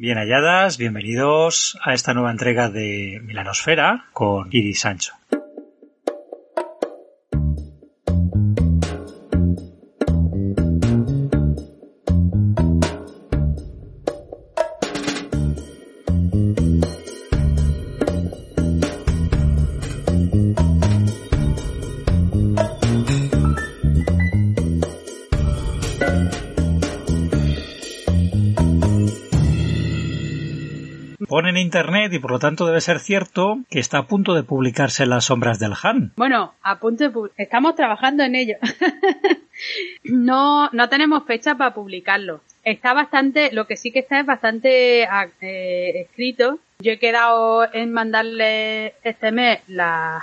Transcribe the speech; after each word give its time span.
Bien 0.00 0.16
halladas, 0.16 0.78
bienvenidos 0.78 1.76
a 1.82 1.92
esta 1.92 2.14
nueva 2.14 2.30
entrega 2.30 2.70
de 2.70 3.20
Milanosfera 3.24 4.04
con 4.12 4.46
Iris 4.52 4.78
Sancho. 4.78 5.17
Pone 31.26 31.50
en 31.50 31.56
internet 31.56 32.12
y 32.12 32.18
por 32.18 32.30
lo 32.30 32.38
tanto 32.38 32.66
debe 32.66 32.80
ser 32.80 33.00
cierto 33.00 33.58
que 33.70 33.80
está 33.80 33.98
a 33.98 34.06
punto 34.06 34.34
de 34.34 34.42
publicarse 34.42 35.06
Las 35.06 35.26
sombras 35.26 35.58
del 35.58 35.72
Han. 35.82 36.12
Bueno, 36.16 36.54
a 36.62 36.78
punto 36.78 37.08
de 37.08 37.30
estamos 37.36 37.74
trabajando 37.74 38.22
en 38.22 38.34
ello. 38.34 38.56
no, 40.04 40.68
no 40.70 40.88
tenemos 40.88 41.24
fecha 41.24 41.56
para 41.56 41.74
publicarlo. 41.74 42.40
Está 42.64 42.92
bastante, 42.92 43.50
lo 43.52 43.66
que 43.66 43.76
sí 43.76 43.90
que 43.90 44.00
está 44.00 44.20
es 44.20 44.26
bastante 44.26 45.06
ah, 45.06 45.28
eh, 45.40 46.06
escrito. 46.08 46.58
Yo 46.80 46.92
he 46.92 46.98
quedado 46.98 47.66
en 47.72 47.92
mandarle 47.92 48.94
este 49.02 49.32
mes 49.32 49.60
la, 49.66 50.22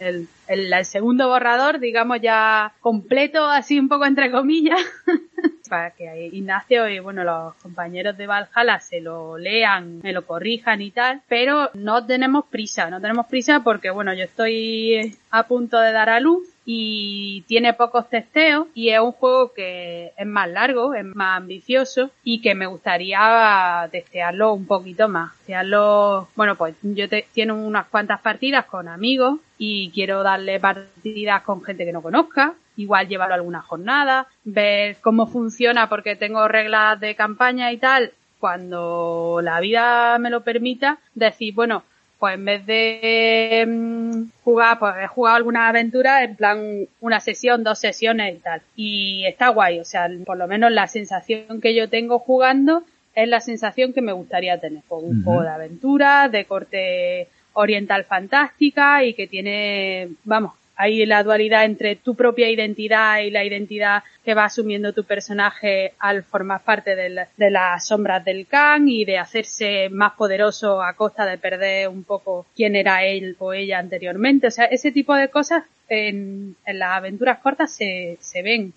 el, 0.00 0.28
el- 0.48 0.84
segundo 0.84 1.28
borrador, 1.28 1.78
digamos 1.80 2.20
ya 2.20 2.72
completo, 2.80 3.46
así 3.48 3.78
un 3.78 3.88
poco 3.88 4.06
entre 4.06 4.30
comillas, 4.30 4.80
para 5.68 5.90
que 5.90 6.28
Ignacio 6.32 6.88
y 6.88 7.00
bueno 7.00 7.24
los 7.24 7.54
compañeros 7.56 8.16
de 8.16 8.26
Valhalla 8.26 8.78
se 8.80 9.00
lo 9.00 9.36
lean, 9.38 10.00
me 10.02 10.12
lo 10.12 10.24
corrijan 10.24 10.80
y 10.80 10.90
tal, 10.90 11.22
pero 11.28 11.70
no 11.74 12.06
tenemos 12.06 12.44
prisa, 12.46 12.88
no 12.90 13.00
tenemos 13.00 13.26
prisa 13.26 13.60
porque 13.64 13.90
bueno 13.90 14.14
yo 14.14 14.24
estoy 14.24 15.16
a 15.30 15.42
punto 15.44 15.78
de 15.80 15.92
dar 15.92 16.08
a 16.10 16.20
luz 16.20 16.46
y 16.68 17.42
tiene 17.46 17.74
pocos 17.74 18.10
testeos 18.10 18.66
y 18.74 18.88
es 18.90 18.98
un 18.98 19.12
juego 19.12 19.52
que 19.52 20.12
es 20.16 20.26
más 20.26 20.50
largo, 20.50 20.94
es 20.94 21.04
más 21.04 21.38
ambicioso 21.38 22.10
y 22.24 22.40
que 22.40 22.56
me 22.56 22.66
gustaría 22.66 23.88
testearlo 23.92 24.52
un 24.52 24.66
poquito 24.66 25.08
más. 25.08 25.32
Testearlo, 25.38 26.28
bueno, 26.34 26.56
pues 26.56 26.74
yo 26.82 27.08
te, 27.08 27.26
tiene 27.32 27.52
unas 27.52 27.86
cuantas 27.86 28.20
partidas 28.20 28.66
con 28.66 28.88
amigos 28.88 29.38
y 29.58 29.90
quiero 29.92 30.24
darle 30.24 30.58
partidas 30.58 31.42
con 31.42 31.62
gente 31.62 31.84
que 31.84 31.92
no 31.92 32.02
conozca, 32.02 32.54
igual 32.76 33.06
llevarlo 33.06 33.36
alguna 33.36 33.62
jornada, 33.62 34.26
ver 34.44 34.96
cómo 35.00 35.28
funciona 35.28 35.88
porque 35.88 36.16
tengo 36.16 36.48
reglas 36.48 36.98
de 36.98 37.14
campaña 37.14 37.70
y 37.70 37.78
tal, 37.78 38.12
cuando 38.40 39.38
la 39.40 39.60
vida 39.60 40.18
me 40.18 40.30
lo 40.30 40.42
permita, 40.42 40.98
decir, 41.14 41.54
bueno, 41.54 41.84
pues 42.18 42.34
en 42.34 42.44
vez 42.44 42.66
de 42.66 43.64
mm, 43.66 44.22
jugar, 44.42 44.78
pues 44.78 44.94
he 45.02 45.06
jugado 45.06 45.36
alguna 45.36 45.68
aventura 45.68 46.24
en 46.24 46.36
plan 46.36 46.86
una 47.00 47.20
sesión, 47.20 47.62
dos 47.62 47.78
sesiones 47.78 48.34
y 48.34 48.38
tal. 48.38 48.62
Y 48.74 49.24
está 49.26 49.48
guay, 49.48 49.80
o 49.80 49.84
sea, 49.84 50.08
por 50.24 50.36
lo 50.36 50.46
menos 50.46 50.72
la 50.72 50.86
sensación 50.86 51.60
que 51.60 51.74
yo 51.74 51.88
tengo 51.88 52.18
jugando 52.18 52.84
es 53.14 53.28
la 53.28 53.40
sensación 53.40 53.92
que 53.92 54.02
me 54.02 54.12
gustaría 54.12 54.58
tener. 54.58 54.82
Con 54.88 55.04
un 55.04 55.16
Ujú. 55.16 55.24
juego 55.24 55.42
de 55.42 55.48
aventura, 55.48 56.28
de 56.28 56.44
corte 56.44 57.28
oriental 57.52 58.04
fantástica 58.04 59.04
y 59.04 59.14
que 59.14 59.26
tiene, 59.26 60.08
vamos, 60.24 60.52
hay 60.76 61.04
la 61.06 61.22
dualidad 61.22 61.64
entre 61.64 61.96
tu 61.96 62.14
propia 62.14 62.50
identidad 62.50 63.20
y 63.20 63.30
la 63.30 63.44
identidad 63.44 64.02
que 64.24 64.34
va 64.34 64.44
asumiendo 64.44 64.92
tu 64.92 65.04
personaje 65.04 65.92
al 65.98 66.22
formar 66.22 66.62
parte 66.62 66.94
del- 66.94 67.20
de 67.36 67.50
las 67.50 67.86
sombras 67.86 68.24
del 68.24 68.46
Khan 68.46 68.88
y 68.88 69.04
de 69.04 69.18
hacerse 69.18 69.88
más 69.90 70.12
poderoso 70.12 70.82
a 70.82 70.92
costa 70.94 71.24
de 71.26 71.38
perder 71.38 71.88
un 71.88 72.04
poco 72.04 72.46
quién 72.54 72.76
era 72.76 73.04
él 73.04 73.36
o 73.38 73.52
ella 73.52 73.78
anteriormente. 73.78 74.46
O 74.48 74.50
sea, 74.50 74.66
ese 74.66 74.92
tipo 74.92 75.14
de 75.14 75.28
cosas 75.28 75.64
en, 75.88 76.56
en 76.66 76.78
las 76.78 76.90
aventuras 76.96 77.38
cortas 77.38 77.72
se, 77.72 78.16
se 78.20 78.42
ven. 78.42 78.72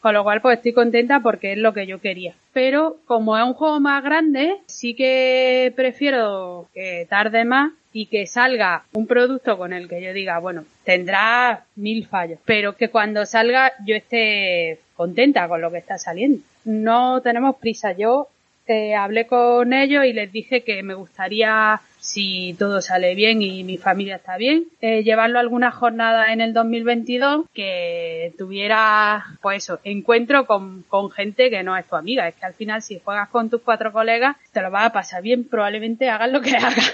Con 0.00 0.14
lo 0.14 0.22
cual, 0.22 0.40
pues 0.40 0.58
estoy 0.58 0.72
contenta 0.72 1.18
porque 1.20 1.52
es 1.52 1.58
lo 1.58 1.72
que 1.72 1.86
yo 1.86 2.00
quería. 2.00 2.34
Pero 2.52 2.98
como 3.06 3.36
es 3.36 3.42
un 3.42 3.54
juego 3.54 3.80
más 3.80 4.04
grande, 4.04 4.54
sí 4.66 4.94
que 4.94 5.72
prefiero 5.74 6.68
que 6.74 7.06
tarde 7.10 7.44
más 7.44 7.72
y 7.96 8.08
que 8.08 8.26
salga 8.26 8.84
un 8.92 9.06
producto 9.06 9.56
con 9.56 9.72
el 9.72 9.88
que 9.88 10.02
yo 10.02 10.12
diga, 10.12 10.38
bueno, 10.38 10.66
tendrá 10.84 11.64
mil 11.76 12.06
fallos, 12.06 12.38
pero 12.44 12.76
que 12.76 12.90
cuando 12.90 13.24
salga 13.24 13.72
yo 13.86 13.96
esté 13.96 14.80
contenta 14.96 15.48
con 15.48 15.62
lo 15.62 15.70
que 15.70 15.78
está 15.78 15.96
saliendo. 15.96 16.42
No 16.66 17.22
tenemos 17.22 17.56
prisa. 17.56 17.92
Yo 17.92 18.28
eh, 18.66 18.94
hablé 18.94 19.26
con 19.26 19.72
ellos 19.72 20.04
y 20.04 20.12
les 20.12 20.30
dije 20.32 20.62
que 20.62 20.82
me 20.82 20.94
gustaría, 20.94 21.80
si 22.00 22.54
todo 22.58 22.80
sale 22.80 23.14
bien 23.14 23.42
y 23.42 23.64
mi 23.64 23.78
familia 23.78 24.16
está 24.16 24.36
bien, 24.36 24.64
eh, 24.80 25.02
llevarlo 25.02 25.38
a 25.38 25.40
alguna 25.42 25.70
jornada 25.70 26.32
en 26.32 26.40
el 26.40 26.52
2022 26.52 27.46
que 27.54 28.32
tuviera, 28.38 29.24
pues 29.42 29.64
eso, 29.64 29.80
encuentro 29.84 30.46
con, 30.46 30.82
con 30.84 31.10
gente 31.10 31.50
que 31.50 31.62
no 31.62 31.76
es 31.76 31.86
tu 31.86 31.96
amiga. 31.96 32.26
Es 32.28 32.34
que 32.34 32.46
al 32.46 32.54
final 32.54 32.82
si 32.82 32.98
juegas 32.98 33.28
con 33.28 33.50
tus 33.50 33.60
cuatro 33.62 33.92
colegas, 33.92 34.36
te 34.52 34.62
lo 34.62 34.70
vas 34.70 34.86
a 34.86 34.92
pasar 34.92 35.22
bien, 35.22 35.44
probablemente 35.48 36.08
hagas 36.08 36.30
lo 36.30 36.40
que 36.40 36.50
hagas, 36.56 36.92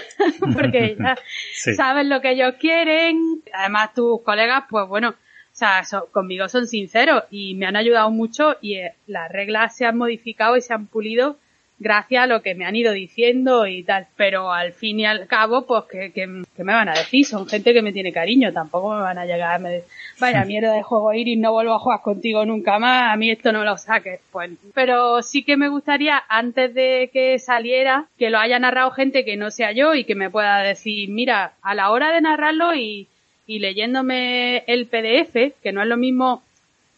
porque 0.53 0.95
ya 0.99 1.15
Sí. 1.53 1.73
sabes 1.75 2.05
lo 2.05 2.21
que 2.21 2.31
ellos 2.31 2.55
quieren. 2.59 3.41
Además 3.53 3.93
tus 3.93 4.21
colegas, 4.21 4.63
pues 4.69 4.87
bueno, 4.87 5.09
o 5.09 5.55
sea, 5.55 5.83
so- 5.85 6.07
conmigo 6.11 6.47
son 6.49 6.67
sinceros 6.67 7.23
y 7.31 7.55
me 7.55 7.65
han 7.67 7.75
ayudado 7.75 8.09
mucho 8.11 8.57
y 8.61 8.75
eh, 8.75 8.93
las 9.07 9.31
reglas 9.31 9.75
se 9.75 9.85
han 9.85 9.97
modificado 9.97 10.57
y 10.57 10.61
se 10.61 10.73
han 10.73 10.87
pulido 10.87 11.37
gracias 11.79 12.23
a 12.23 12.27
lo 12.27 12.41
que 12.41 12.55
me 12.55 12.65
han 12.65 12.75
ido 12.75 12.93
diciendo 12.93 13.67
y 13.67 13.83
tal. 13.83 14.07
Pero 14.15 14.51
al 14.51 14.73
fin 14.73 14.99
y 14.99 15.05
al 15.05 15.27
cabo, 15.27 15.65
pues, 15.65 15.83
¿qué, 15.91 16.11
qué, 16.13 16.43
qué 16.55 16.63
me 16.63 16.73
van 16.73 16.89
a 16.89 16.93
decir? 16.93 17.25
Son 17.25 17.47
gente 17.47 17.73
que 17.73 17.81
me 17.81 17.91
tiene 17.91 18.11
cariño, 18.13 18.53
tampoco 18.53 18.93
me 18.95 19.01
van 19.01 19.17
a 19.17 19.25
llegar 19.25 19.53
a 19.55 19.59
me 19.59 19.69
de- 19.69 19.83
vaya 20.19 20.45
mierda 20.45 20.73
de 20.73 20.83
juego 20.83 21.13
Iris, 21.13 21.37
no 21.37 21.51
vuelvo 21.51 21.73
a 21.73 21.79
jugar 21.79 22.01
contigo 22.01 22.45
nunca 22.45 22.79
más, 22.79 23.11
a 23.13 23.17
mí 23.17 23.29
esto 23.31 23.51
no 23.51 23.63
lo 23.63 23.77
saques. 23.77 24.19
Pues, 24.31 24.51
pero 24.73 25.21
sí 25.21 25.43
que 25.43 25.57
me 25.57 25.67
gustaría, 25.69 26.23
antes 26.29 26.73
de 26.73 27.09
que 27.11 27.39
saliera, 27.39 28.05
que 28.17 28.29
lo 28.29 28.37
haya 28.39 28.59
narrado 28.59 28.91
gente 28.91 29.25
que 29.25 29.35
no 29.37 29.51
sea 29.51 29.71
yo 29.71 29.93
y 29.95 30.05
que 30.05 30.15
me 30.15 30.29
pueda 30.29 30.59
decir, 30.59 31.09
mira, 31.09 31.53
a 31.61 31.75
la 31.75 31.89
hora 31.91 32.11
de 32.11 32.21
narrarlo 32.21 32.73
y, 32.75 33.07
y 33.47 33.59
leyéndome 33.59 34.63
el 34.67 34.87
PDF, 34.87 35.53
que 35.61 35.71
no 35.73 35.81
es 35.81 35.87
lo 35.87 35.97
mismo 35.97 36.41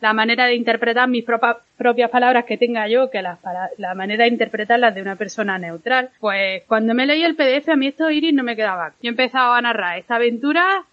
la 0.06 0.14
manera 0.14 0.46
de 0.46 0.54
interpretar 0.54 1.08
mis 1.10 1.26
propa- 1.26 1.58
propias 1.78 2.12
palabras 2.12 2.46
que 2.46 2.58
tenga 2.58 2.88
yo 2.88 3.10
que 3.10 3.22
las 3.24 3.40
para- 3.40 3.70
la 3.78 3.96
manera 3.96 4.26
de 4.26 4.30
interpretarlas 4.30 4.94
de 4.94 5.02
una 5.02 5.16
persona 5.16 5.58
neutral. 5.58 6.12
Pues 6.20 6.62
cuando 6.68 6.94
me 6.94 7.08
leí 7.08 7.24
el 7.24 7.36
PDF 7.36 7.70
a 7.72 7.76
mí 7.76 7.88
esto 7.88 8.12
Iris 8.12 8.34
no 8.34 8.44
me 8.44 8.56
quedaba. 8.56 8.90
Yo 9.02 9.10
he 9.10 9.16
empezado 9.16 9.54
a 9.54 9.62
narrar 9.62 9.98
esta 9.98 10.16
aventura 10.18 10.84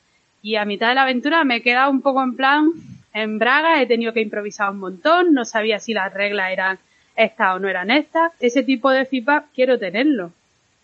y 0.40 0.56
a 0.56 0.64
mitad 0.64 0.88
de 0.88 0.94
la 0.94 1.02
aventura 1.02 1.44
me 1.44 1.56
he 1.56 1.62
quedado 1.62 1.90
un 1.90 2.00
poco 2.00 2.22
en 2.22 2.36
plan 2.36 2.70
en 3.12 3.38
braga, 3.38 3.82
he 3.82 3.86
tenido 3.86 4.14
que 4.14 4.22
improvisar 4.22 4.70
un 4.70 4.78
montón, 4.78 5.34
no 5.34 5.44
sabía 5.44 5.78
si 5.78 5.92
las 5.92 6.14
reglas 6.14 6.50
eran 6.50 6.78
estas 7.14 7.56
o 7.56 7.58
no 7.58 7.68
eran 7.68 7.90
estas. 7.90 8.32
Ese 8.40 8.62
tipo 8.62 8.90
de 8.90 9.04
feedback 9.04 9.44
quiero 9.54 9.78
tenerlo. 9.78 10.32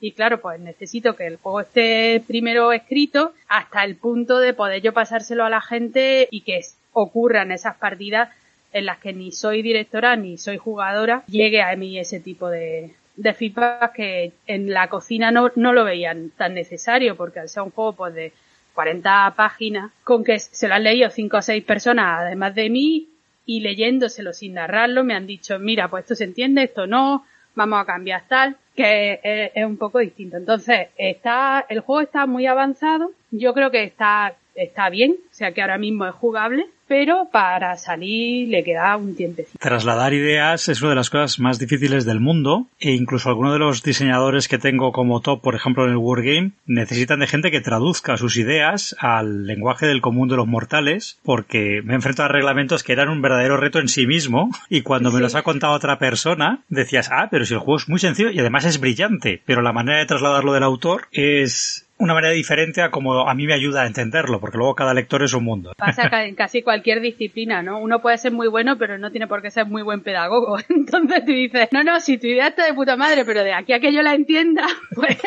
Y 0.00 0.12
claro, 0.12 0.38
pues 0.40 0.60
necesito 0.60 1.16
que 1.16 1.26
el 1.26 1.36
juego 1.38 1.62
esté 1.62 2.22
primero 2.28 2.70
escrito 2.72 3.32
hasta 3.48 3.82
el 3.84 3.96
punto 3.96 4.38
de 4.38 4.52
poder 4.52 4.82
yo 4.82 4.92
pasárselo 4.92 5.44
a 5.44 5.50
la 5.50 5.60
gente 5.62 6.28
y 6.30 6.42
que 6.42 6.60
ocurran 7.00 7.52
esas 7.52 7.76
partidas 7.76 8.30
en 8.72 8.86
las 8.86 8.98
que 8.98 9.12
ni 9.12 9.32
soy 9.32 9.62
directora 9.62 10.16
ni 10.16 10.38
soy 10.38 10.58
jugadora, 10.58 11.24
llegue 11.26 11.62
a 11.62 11.74
mí 11.76 11.98
ese 11.98 12.20
tipo 12.20 12.48
de, 12.48 12.94
de 13.16 13.34
feedback 13.34 13.92
que 13.92 14.32
en 14.46 14.72
la 14.72 14.88
cocina 14.88 15.30
no, 15.30 15.50
no 15.56 15.72
lo 15.72 15.84
veían 15.84 16.30
tan 16.36 16.54
necesario 16.54 17.16
porque 17.16 17.40
al 17.40 17.48
ser 17.48 17.62
un 17.62 17.70
juego 17.70 17.94
pues 17.94 18.14
de 18.14 18.32
40 18.74 19.34
páginas 19.36 19.90
con 20.04 20.22
que 20.22 20.38
se 20.38 20.68
lo 20.68 20.74
han 20.74 20.84
leído 20.84 21.10
5 21.10 21.36
o 21.36 21.42
6 21.42 21.64
personas 21.64 22.20
además 22.20 22.54
de 22.54 22.70
mí 22.70 23.08
y 23.46 23.60
leyéndoselo 23.60 24.32
sin 24.32 24.54
narrarlo 24.54 25.02
me 25.02 25.14
han 25.14 25.26
dicho 25.26 25.58
mira 25.58 25.88
pues 25.88 26.04
esto 26.04 26.14
se 26.14 26.24
entiende, 26.24 26.64
esto 26.64 26.86
no, 26.86 27.24
vamos 27.58 27.80
a 27.80 27.84
cambiar 27.84 28.22
tal, 28.28 28.56
que 28.74 29.20
es, 29.22 29.50
es 29.54 29.66
un 29.66 29.76
poco 29.76 29.98
distinto. 29.98 30.36
Entonces, 30.36 30.88
está, 30.96 31.66
el 31.68 31.80
juego 31.80 32.02
está 32.02 32.24
muy 32.24 32.46
avanzado, 32.46 33.10
yo 33.32 33.52
creo 33.52 33.70
que 33.70 33.82
está, 33.82 34.36
está 34.58 34.90
bien, 34.90 35.12
o 35.12 35.34
sea 35.34 35.52
que 35.52 35.62
ahora 35.62 35.78
mismo 35.78 36.06
es 36.06 36.14
jugable, 36.14 36.66
pero 36.88 37.28
para 37.30 37.76
salir 37.76 38.48
le 38.48 38.64
queda 38.64 38.96
un 38.96 39.14
tiempecito. 39.14 39.58
Trasladar 39.60 40.14
ideas 40.14 40.68
es 40.68 40.80
una 40.80 40.90
de 40.90 40.96
las 40.96 41.10
cosas 41.10 41.38
más 41.38 41.58
difíciles 41.58 42.04
del 42.06 42.18
mundo 42.18 42.66
e 42.80 42.92
incluso 42.92 43.28
algunos 43.28 43.52
de 43.52 43.58
los 43.58 43.82
diseñadores 43.82 44.48
que 44.48 44.58
tengo 44.58 44.90
como 44.90 45.20
top, 45.20 45.42
por 45.42 45.54
ejemplo 45.54 45.84
en 45.84 45.90
el 45.90 45.98
Wargame, 45.98 46.52
necesitan 46.66 47.20
de 47.20 47.26
gente 47.26 47.50
que 47.50 47.60
traduzca 47.60 48.16
sus 48.16 48.36
ideas 48.38 48.96
al 48.98 49.46
lenguaje 49.46 49.86
del 49.86 50.00
común 50.00 50.28
de 50.28 50.36
los 50.36 50.46
mortales 50.46 51.18
porque 51.22 51.82
me 51.84 51.94
enfrento 51.94 52.22
a 52.22 52.28
reglamentos 52.28 52.82
que 52.82 52.94
eran 52.94 53.10
un 53.10 53.22
verdadero 53.22 53.58
reto 53.58 53.78
en 53.78 53.88
sí 53.88 54.06
mismo 54.06 54.48
y 54.70 54.80
cuando 54.80 55.12
me 55.12 55.20
los 55.20 55.34
ha 55.34 55.42
contado 55.42 55.74
otra 55.74 55.98
persona 55.98 56.62
decías, 56.68 57.10
ah, 57.12 57.28
pero 57.30 57.44
si 57.44 57.52
el 57.52 57.60
juego 57.60 57.76
es 57.76 57.88
muy 57.88 57.98
sencillo 57.98 58.30
y 58.30 58.38
además 58.40 58.64
es 58.64 58.80
brillante, 58.80 59.42
pero 59.44 59.60
la 59.60 59.72
manera 59.72 59.98
de 59.98 60.06
trasladarlo 60.06 60.54
del 60.54 60.62
autor 60.62 61.06
es 61.12 61.87
una 61.98 62.14
manera 62.14 62.32
diferente 62.32 62.80
a 62.80 62.90
como 62.90 63.28
a 63.28 63.34
mí 63.34 63.46
me 63.46 63.54
ayuda 63.54 63.82
a 63.82 63.86
entenderlo, 63.86 64.40
porque 64.40 64.56
luego 64.56 64.74
cada 64.74 64.94
lector 64.94 65.22
es 65.22 65.34
un 65.34 65.44
mundo. 65.44 65.72
Pasa 65.76 66.24
en 66.24 66.34
casi 66.34 66.62
cualquier 66.62 67.00
disciplina, 67.00 67.62
¿no? 67.62 67.80
Uno 67.80 68.00
puede 68.00 68.18
ser 68.18 68.32
muy 68.32 68.48
bueno, 68.48 68.78
pero 68.78 68.98
no 68.98 69.10
tiene 69.10 69.26
por 69.26 69.42
qué 69.42 69.50
ser 69.50 69.66
muy 69.66 69.82
buen 69.82 70.02
pedagogo. 70.02 70.58
Entonces 70.68 71.24
tú 71.24 71.32
dices, 71.32 71.68
no, 71.72 71.82
no, 71.82 72.00
si 72.00 72.18
tu 72.18 72.26
idea 72.26 72.48
está 72.48 72.64
de 72.64 72.74
puta 72.74 72.96
madre, 72.96 73.24
pero 73.24 73.42
de 73.42 73.52
aquí 73.52 73.72
a 73.72 73.80
que 73.80 73.92
yo 73.92 74.02
la 74.02 74.14
entienda, 74.14 74.66
pues... 74.94 75.18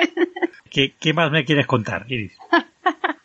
¿Qué, 0.69 0.93
qué 0.99 1.13
más 1.13 1.31
me 1.31 1.43
quieres 1.43 1.67
contar, 1.67 2.05
Iris? 2.07 2.37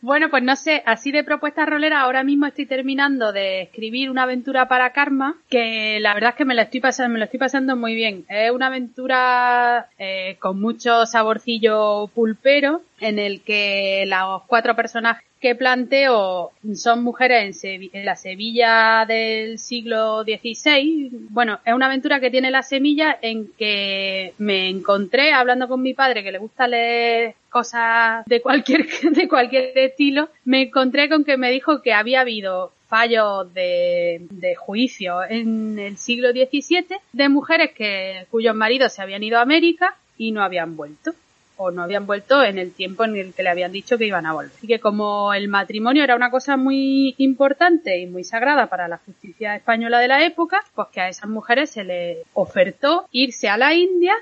Bueno, 0.00 0.28
pues 0.31 0.43
no 0.43 0.56
sé, 0.56 0.82
así 0.87 1.10
de 1.10 1.25
propuesta 1.25 1.64
rolera, 1.64 2.02
ahora 2.02 2.22
mismo 2.22 2.46
estoy 2.46 2.66
terminando 2.66 3.32
de 3.32 3.62
escribir 3.62 4.10
una 4.10 4.25
aventura 4.25 4.69
para 4.69 4.93
Karma, 4.93 5.37
que 5.48 5.98
la 6.00 6.14
verdad 6.14 6.31
es 6.31 6.37
que 6.37 6.44
me 6.44 6.54
la 6.54 6.62
estoy 6.62 6.81
pasando, 6.81 7.12
me 7.12 7.19
lo 7.19 7.25
estoy 7.25 7.40
pasando 7.40 7.76
muy 7.76 7.94
bien. 7.94 8.25
Es 8.28 8.50
una 8.50 8.66
aventura 8.66 9.88
eh, 9.98 10.37
con 10.38 10.60
mucho 10.60 11.06
saborcillo 11.06 12.08
pulpero, 12.14 12.82
en 13.00 13.19
el 13.19 13.40
que 13.40 14.04
los 14.06 14.43
cuatro 14.46 14.76
personajes 14.76 15.25
que 15.41 15.55
planteo 15.55 16.53
son 16.75 17.03
mujeres 17.03 17.62
en, 17.65 18.05
la 18.05 18.17
Sevilla 18.17 19.05
del 19.06 19.59
siglo 19.59 20.23
XVI. 20.25 21.11
Bueno, 21.31 21.61
es 21.65 21.75
una 21.75 21.87
aventura 21.87 22.21
que 22.21 22.31
tiene 22.31 22.50
la 22.50 22.62
semilla 22.62 23.19
en 23.21 23.49
que 23.59 24.33
me 24.38 24.69
encontré 24.69 25.33
hablando 25.33 25.69
con 25.69 25.83
mi 25.83 25.94
padre 25.94 26.23
que 26.23 26.33
le 26.33 26.38
gusta 26.38 26.67
leer 26.67 27.35
cosas 27.50 28.25
de 28.27 28.41
cualquier, 28.41 28.87
de 29.12 29.29
cualquier 29.29 29.77
estilo. 29.77 30.29
Me 30.44 30.62
encontré 30.62 31.09
con 31.09 31.25
que 31.25 31.37
me 31.37 31.50
dijo 31.50 31.82
que 31.82 31.93
había 31.93 32.21
habido 32.21 32.73
fallos 32.89 33.53
de, 33.53 34.27
de 34.31 34.55
juicio 34.55 35.23
en 35.29 35.79
el 35.79 35.97
siglo 35.97 36.31
XVII 36.31 36.87
de 37.12 37.29
mujeres 37.29 37.73
que, 37.73 38.27
cuyos 38.31 38.55
maridos 38.55 38.93
se 38.93 39.03
habían 39.03 39.23
ido 39.23 39.39
a 39.39 39.43
América 39.43 39.97
y 40.17 40.31
no 40.31 40.43
habían 40.43 40.77
vuelto 40.77 41.12
o 41.56 41.70
no 41.70 41.82
habían 41.82 42.06
vuelto 42.06 42.43
en 42.43 42.58
el 42.58 42.73
tiempo 42.73 43.05
en 43.05 43.17
el 43.17 43.35
que 43.35 43.43
le 43.43 43.50
habían 43.50 43.73
dicho 43.73 43.99
que 43.99 44.06
iban 44.06 44.26
a 44.26 44.32
volver. 44.32 44.53
Así 44.56 44.67
que 44.67 44.81
como 44.81 45.32
el 45.35 45.49
matrimonio 45.49 46.05
era 46.05 46.17
una 46.17 46.31
cosa 46.31 46.56
muy 46.56 47.14
importante 47.19 47.99
y 47.99 48.06
muy 48.06 48.25
sagrada 48.25 48.67
para 48.67 48.88
la 48.88 48.99
justicia 48.99 49.56
española 49.56 49.99
de 49.99 50.08
la 50.08 50.25
época, 50.25 50.62
pues 50.75 50.88
que 50.93 51.00
a 51.00 51.08
esas 51.08 51.29
mujeres 51.29 51.70
se 51.70 51.85
les 51.85 52.19
ofertó 52.35 53.08
irse 53.11 53.49
a 53.49 53.56
la 53.56 53.75
India 53.75 54.14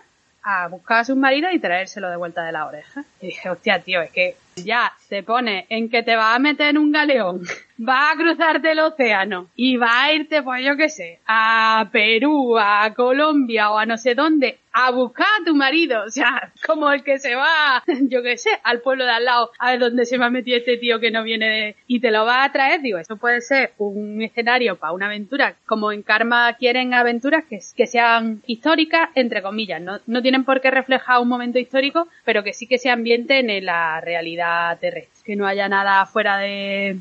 a 0.45 0.69
buscar 0.69 0.99
a 0.99 1.05
sus 1.05 1.17
maridos 1.17 1.53
y 1.55 1.59
traérselo 1.59 2.11
de 2.11 2.17
vuelta 2.17 2.45
de 2.45 2.53
la 2.53 2.67
oreja. 2.67 3.05
Y 3.21 3.27
dije, 3.27 3.49
hostia, 3.49 3.81
tío, 3.81 4.03
es 4.03 4.11
que 4.11 4.37
ya 4.57 4.93
se 5.09 5.23
pone 5.23 5.67
en 5.71 5.89
que 5.89 6.03
te 6.03 6.17
vas 6.17 6.37
a 6.37 6.39
meter 6.39 6.69
en 6.69 6.79
un 6.79 6.93
galeón, 6.93 7.43
va 7.79 8.11
a 8.11 8.17
cruzarte 8.17 8.73
el 8.73 8.81
océano 8.81 9.49
y 9.57 9.77
va 9.77 10.05
a 10.05 10.13
irte, 10.13 10.43
pues 10.43 10.65
yo 10.65 10.77
qué 10.77 10.89
sé, 10.89 11.21
a 11.27 11.89
Perú, 11.93 12.59
a 12.59 12.93
Colombia 12.95 13.71
o 13.71 13.79
a 13.79 13.87
no 13.87 13.97
sé 13.97 14.15
dónde, 14.15 14.59
a 14.73 14.91
buscar 14.91 15.27
a 15.41 15.45
tu 15.45 15.55
marido, 15.55 16.03
o 16.05 16.11
sea, 16.11 16.53
como 16.67 16.91
el 16.91 17.03
que 17.03 17.19
se 17.19 17.35
va, 17.35 17.83
yo 18.09 18.23
qué 18.23 18.37
sé, 18.37 18.51
al 18.63 18.81
pueblo 18.81 19.05
de 19.05 19.13
al 19.13 19.25
lado, 19.25 19.51
a 19.59 19.71
ver 19.71 19.81
dónde 19.81 20.05
se 20.05 20.19
me 20.19 20.25
ha 20.25 20.31
metido 20.31 20.59
este 20.59 20.77
tío 20.77 21.01
que 21.01 21.11
no 21.11 21.23
viene 21.23 21.49
de... 21.49 21.77
y 21.87 22.01
te 22.01 22.11
lo 22.11 22.25
va 22.25 22.45
a 22.45 22.53
traer, 22.53 22.81
digo, 22.81 22.99
eso 22.99 23.17
puede 23.17 23.41
ser 23.41 23.73
un 23.79 24.21
escenario 24.23 24.77
para 24.77 24.93
una 24.93 25.07
aventura, 25.07 25.55
como 25.67 25.93
en 25.93 26.03
Karma 26.03 26.55
quieren 26.55 26.95
aventuras 26.95 27.45
que, 27.45 27.61
que 27.77 27.87
sean 27.87 28.43
históricas, 28.47 29.11
entre 29.15 29.43
comillas, 29.43 29.81
no, 29.81 30.01
no 30.07 30.23
tienen 30.23 30.45
por 30.45 30.61
qué 30.61 30.71
reflejar 30.71 31.21
un 31.21 31.29
momento 31.29 31.59
histórico, 31.59 32.09
pero 32.25 32.43
que 32.43 32.53
sí 32.53 32.67
que 32.67 32.79
se 32.79 32.91
ambienten 32.91 33.51
en 33.51 33.65
la 33.65 34.01
realidad 34.01 34.79
terrestre, 34.81 35.14
que 35.25 35.37
no 35.37 35.47
haya 35.47 35.69
nada 35.69 36.05
fuera 36.07 36.39
de, 36.39 36.99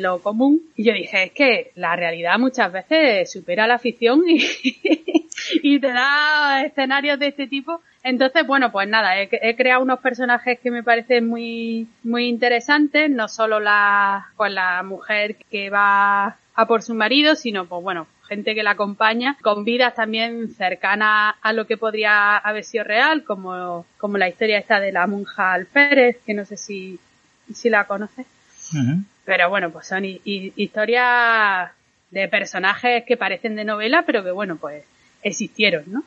lo 0.00 0.20
común. 0.22 0.62
Y 0.76 0.84
yo 0.84 0.92
dije, 0.92 1.24
es 1.24 1.32
que 1.32 1.72
la 1.74 1.96
realidad 1.96 2.38
muchas 2.38 2.72
veces 2.72 3.30
supera 3.30 3.66
la 3.66 3.78
ficción 3.78 4.22
y, 4.28 4.38
y 5.62 5.80
te 5.80 5.88
da 5.88 6.62
escenarios 6.64 7.18
de 7.18 7.28
este 7.28 7.46
tipo. 7.46 7.80
Entonces, 8.04 8.46
bueno, 8.46 8.70
pues 8.70 8.86
nada, 8.86 9.18
he, 9.18 9.56
creado 9.56 9.82
unos 9.82 10.00
personajes 10.00 10.60
que 10.60 10.70
me 10.70 10.82
parecen 10.82 11.26
muy, 11.26 11.88
muy 12.02 12.28
interesantes, 12.28 13.10
no 13.10 13.28
solo 13.28 13.60
la, 13.60 14.26
pues 14.36 14.52
la 14.52 14.82
mujer 14.82 15.36
que 15.50 15.70
va 15.70 16.36
a 16.54 16.66
por 16.66 16.82
su 16.82 16.94
marido, 16.94 17.34
sino 17.34 17.66
pues 17.66 17.82
bueno, 17.82 18.06
gente 18.28 18.54
que 18.54 18.62
la 18.62 18.72
acompaña, 18.72 19.36
con 19.42 19.64
vidas 19.64 19.94
también 19.94 20.50
cercanas 20.50 21.34
a 21.40 21.52
lo 21.54 21.66
que 21.66 21.78
podría 21.78 22.36
haber 22.36 22.64
sido 22.64 22.84
real, 22.84 23.24
como, 23.24 23.86
como 23.96 24.18
la 24.18 24.28
historia 24.28 24.58
esta 24.58 24.80
de 24.80 24.92
la 24.92 25.06
monja 25.06 25.54
Alférez, 25.54 26.18
que 26.26 26.34
no 26.34 26.44
sé 26.44 26.58
si, 26.58 26.98
si 27.52 27.70
la 27.70 27.86
conoces. 27.86 28.26
Pero 29.24 29.48
bueno, 29.50 29.70
pues 29.70 29.86
son 29.86 30.04
historias 30.04 31.70
de 32.10 32.28
personajes 32.28 33.04
que 33.04 33.16
parecen 33.16 33.56
de 33.56 33.64
novela, 33.64 34.04
pero 34.06 34.24
que 34.24 34.30
bueno, 34.30 34.56
pues 34.56 34.84
existieron, 35.22 35.84
¿no? 35.86 36.04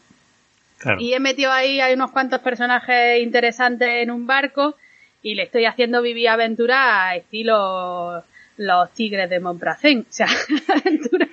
Y 0.99 1.13
he 1.13 1.19
metido 1.19 1.51
ahí 1.51 1.81
hay 1.81 1.93
unos 1.93 2.11
cuantos 2.11 2.39
personajes 2.41 3.21
interesantes 3.21 3.89
en 4.03 4.11
un 4.11 4.27
barco 4.27 4.75
y 5.23 5.35
le 5.35 5.43
estoy 5.43 5.65
haciendo 5.65 6.01
vivir 6.01 6.29
aventura 6.29 7.15
estilo 7.15 8.23
los 8.57 8.93
tigres 8.93 9.29
de 9.29 9.39
Montpracén. 9.39 10.01
O 10.01 10.13
sea, 10.13 10.27
aventura 10.67 11.27